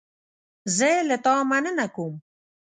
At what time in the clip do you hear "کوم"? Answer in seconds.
1.95-2.13